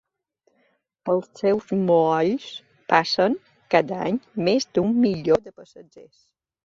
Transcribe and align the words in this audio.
Pels 1.09 1.27
seus 1.41 1.67
molls 1.89 2.47
passen, 2.93 3.37
cada 3.75 4.01
any, 4.07 4.19
més 4.49 4.67
d'un 4.79 4.99
milió 5.05 5.39
de 5.45 5.55
passatgers. 5.61 6.25